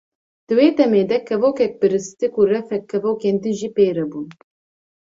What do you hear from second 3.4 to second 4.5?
din jî pê re bûn.